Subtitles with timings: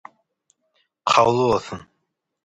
[1.05, 1.81] Kabul bolsun.